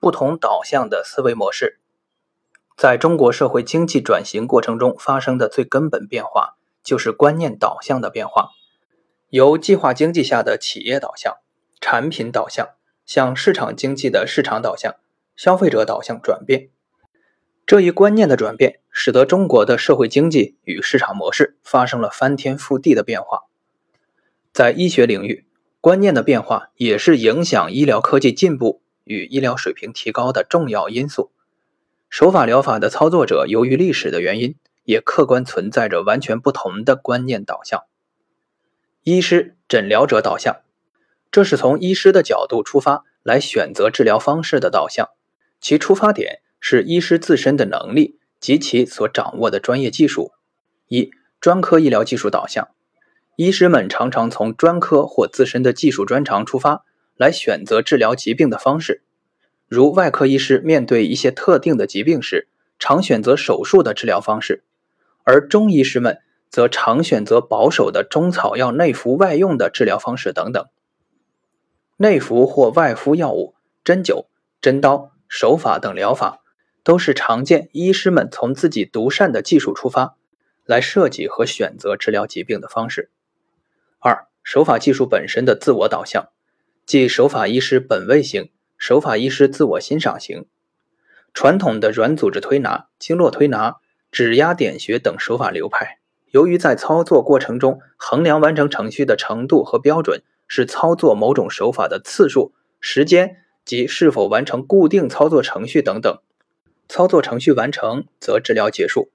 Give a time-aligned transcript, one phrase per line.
[0.00, 1.78] 不同导向的思维模式。
[2.76, 8.52] 在中国社会经济转型过程中发生的最根本变化，就是观念导向的变化，
[9.28, 11.36] 由计划经济下的企业导向、
[11.78, 12.70] 产品导向，
[13.04, 14.94] 向市场经济的市场导向、
[15.36, 16.70] 消费者导向转变。
[17.66, 23.42] 这一观念的转变，使得中国的社会经济与市场模式发生了翻天覆地的变化。
[24.52, 25.44] 在医学领域，
[25.80, 31.30] 观念的变化也是影响医疗科技进步与医疗水平提高的重要因素。
[32.08, 37.84] 手法疗法的操作者，由于历史的原因，也客观存在着完全不同的观念导向。
[39.04, 40.62] 医师诊疗者导向，
[41.30, 45.08] 这是从医师的角度出发来选择治疗方式的导向，
[45.60, 50.32] 其出发点是医师自身的能力及其所掌握的专业技术。
[50.88, 52.68] 一专科医疗技术导向，
[53.36, 56.84] 医师们常常从专科或自身的技术专长出发
[57.20, 59.02] 来选择治疗疾病的方式。
[59.68, 64.64] 如外科医师面对一些特定的疾病时，常选择手术的治疗方式，
[65.24, 70.66] 而中医师们则常选择保守的中草药内服外用的治疗方式等等。
[71.98, 74.28] 内服或外敷药物、针灸、
[74.62, 76.40] 针刀、手法等疗法，
[76.82, 80.16] 都是常见医师们从自己独善的技术出发，
[80.64, 83.10] 来设计和选择治疗疾病的方式。
[83.98, 86.30] 二、手法技术本身的自我导向，
[86.90, 88.50] 即手法医师本位型。
[88.76, 90.46] 手法医师自我欣赏型，
[91.32, 93.76] 传统的软组织推拿、经络推拿、
[94.10, 96.00] 指压点穴等手法流派，
[96.32, 106.18] 由于在操作过程中衡量完成程序的程度和标准是操作某种手法的次数、时间及是否完成固定操作程序等等，
[106.88, 109.12] 操作程序完成则治疗结束，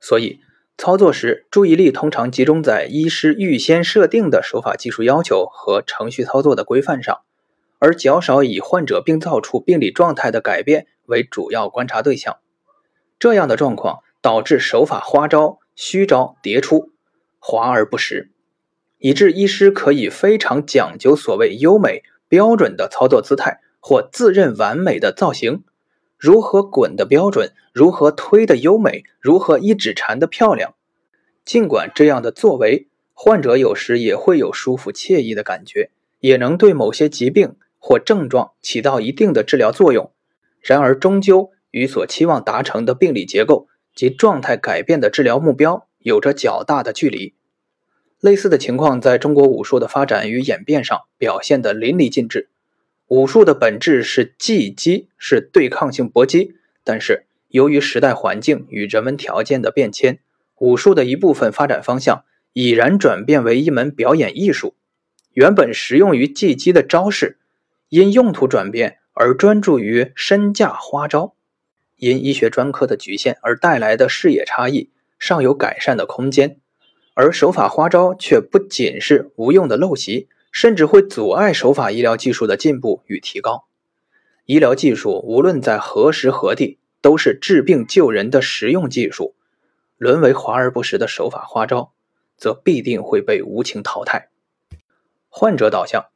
[0.00, 0.40] 所以
[0.76, 7.20] 操作时注意力通常集中在医师预先设定的手法技术要求和程序操作的规范上。
[7.78, 12.36] 而较少以患者病灶处病理状态的改变为主要观察对象，
[13.18, 16.92] 这样的状况导致手法花招、虚招迭出，
[17.40, 18.30] 华而不实，
[18.98, 25.64] 以致医师可以非常讲究所谓优美标准的操作姿态或自认完美的造型，
[26.22, 30.76] 如何滚的标准，如何推的优美，如何一指禅的漂亮。
[31.44, 35.90] 尽管这样的作为，患者有时也会有舒服惬意的感觉，
[36.20, 37.56] 也能对某些疾病。
[37.84, 40.12] 或症状起到一定的治疗作用，
[40.60, 47.34] 然而终究与所期望达成的病理结构及状态改变的治疗目标有着较大的距离。
[48.20, 52.50] 类似的情况在中国武术的发展与演变上表现得淋漓尽致。
[53.12, 60.20] 武术的本质是技击，是对抗性搏击，但是由于时代环境与人文条件的变迁，
[60.60, 62.24] 武术的一部分发展方向
[62.54, 64.74] 已然转变为一门表演艺术。
[65.34, 67.36] 原本适用于技击的招式。
[67.90, 71.34] 因用途转变而专注于身架花招，
[71.98, 76.56] 因医学专科的局限而带来的视野差异尚有改善的空间，
[77.12, 83.64] 而手法花招却不仅是无用的陋习，甚至会阻碍手法医疗技术的进步与提高。
[84.44, 89.34] 医疗技术无论在何时何地都是治病救人的实用技术，
[89.96, 91.92] 沦为华而不实的手法花招，
[92.36, 94.28] 则必定会被无情淘汰。
[95.28, 96.06] 患者导向。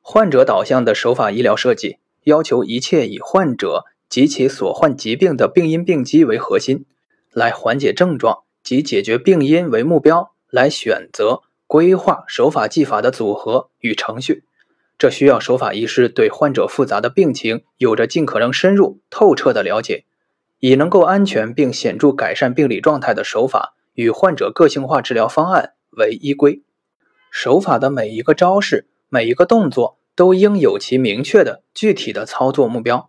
[0.00, 6.86] 患者导向的手法医疗设计要求一切以患者及其所患疾病的病因病机为核心，
[7.32, 14.44] 来缓解症状及解决病因为目标，来选择规划手法技法的组合与程序。
[14.98, 20.04] 这需要手法医师对患者复杂的病情有着尽可能深入透彻的了解，
[20.58, 26.62] 以能够安全并显著改善病理状态的手法与患者个性化治疗方案为依归。
[27.30, 28.88] 手法的每一个招式。
[29.08, 33.08] 每一个动作都应有其明确的具体的操作目标，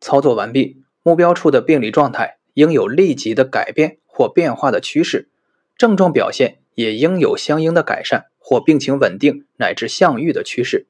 [0.00, 5.28] 操作完毕，目标处的病理状态应有立即的改变或变化的趋势，
[5.76, 10.86] 症状表现也应有相应的改善或病情稳定乃至向愈的趋势。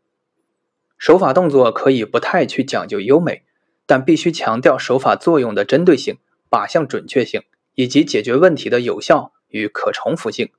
[0.98, 3.42] 手法动作可以不太去讲究优美，
[3.86, 6.18] 但必须强调手法作用的针对性、
[6.50, 7.42] 靶向准确性
[7.74, 10.50] 以及解决问题的有效与可重复性，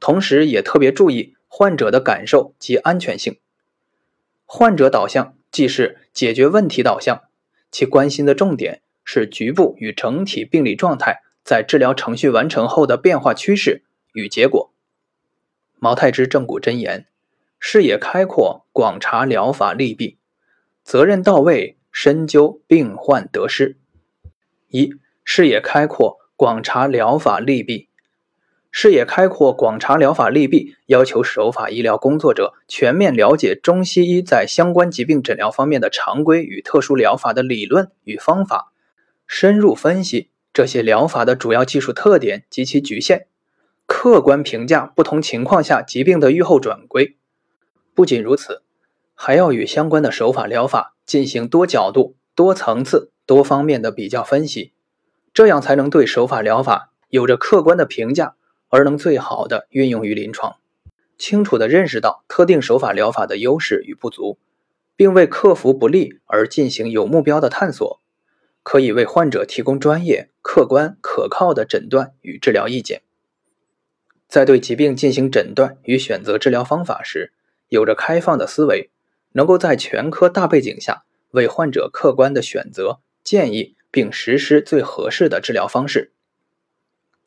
[0.00, 1.34] 同时也特别注意。
[1.54, 3.36] 患者的感受及安全性，
[4.46, 7.24] 患者导向既是解决问题导向，
[7.70, 13.82] 其关心的重点是局部与整体病理状态在治疗程序完成后的变化趋势
[14.12, 14.72] 与结果。
[15.78, 17.06] 毛太之正骨真言：
[17.58, 20.18] 视野开阔，广察疗法利弊，
[20.84, 23.76] 责任到位，深究病患得失。
[24.68, 24.94] 一、
[25.24, 27.88] 视野开阔，广察疗法利弊。
[28.74, 38.72] 视野开阔，广查疗法利弊，要求手法医疗工作者全面了解中西医在相关疾病诊疗方面的常规与特殊疗法的理论与方法，
[39.26, 43.26] 深入分析这些疗法的主要技术特点及其局限，
[43.94, 47.18] 客观评价不同情况下疾病的预后转归。
[47.94, 48.62] 不仅如此，
[49.14, 54.72] 还要与相关的手法疗法进行多角度、多层次、多方面的比较分析，
[55.34, 58.34] 这样才能对手法疗法有着客观的评价。
[58.70, 60.56] 而能最好的运用于临床，
[61.18, 64.38] 清楚地认识到特定手法疗法的优势与不足，
[64.96, 68.00] 并为克服不利而进行有目标的探索，
[68.62, 73.02] 可以为患者提供专业、客观、可靠的诊断与治疗意见。
[74.32, 77.34] 在对疾病进行诊断与选择治疗方法时，
[77.68, 78.88] 有着开放的思维，
[79.32, 81.02] 能够在全科大背景下
[81.32, 86.12] 为患者客观的选择、建议并实施最合适的治疗方式。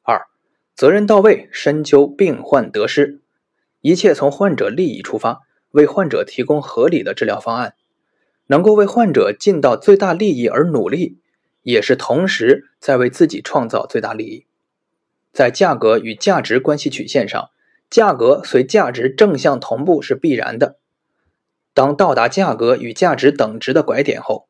[0.01, 0.25] 二。
[0.73, 3.19] 责任到位，深究病患得失，
[3.81, 7.75] 一切从患者利益出发，为患者提供合理的治疗方案，
[8.47, 11.19] 能够为患者尽到最大利益而努力，
[11.61, 14.47] 也是同时在为自己创造最大利益。
[15.35, 17.49] 在价格与价值关系曲线上，
[17.89, 20.79] 价格随价值正向同步是必然的。
[21.73, 24.47] 当到达价格与价值等值的拐点后，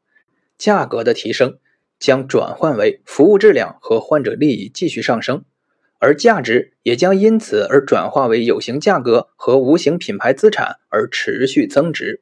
[0.59, 1.57] 价格的提升
[1.97, 5.43] 将转换为服务质量和患者利益继续上升。
[5.97, 12.21] 而价值也将因此而转化为有形价格和无形品牌资产而持续增值。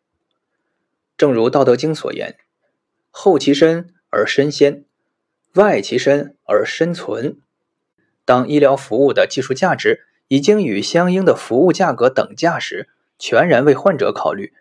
[1.18, 2.38] 正如《道德经》所言
[3.12, 4.86] ：“后其身而身先，
[5.56, 7.40] 外其身而身存。”
[8.26, 12.90] 当医疗服务的技术价值已经与相应的服务价格等价时，
[13.20, 14.54] 全然为患者考虑，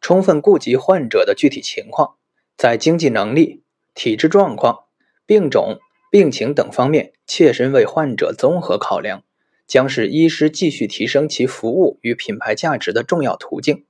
[0.00, 2.16] 充分顾及患者的具体情况，
[2.56, 3.62] 在经济能力、
[3.94, 4.84] 体质状况、
[5.26, 5.78] 病种。
[6.12, 9.22] 病情等方面切身为患者综合考量，
[9.68, 13.84] 将是医师继续提升其服务与品牌价值的重要途径。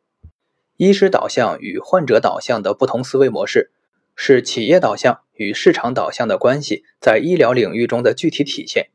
[0.76, 3.70] 医师导向与患者导向的不同思维模式，
[4.14, 8.90] 是企业导向与市场导向的关系在医疗领域中的具体体现。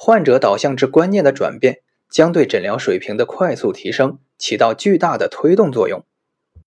[0.00, 6.04] 患者导向之观念的转变，将对诊疗水平的快速提升起到巨大的推动作用。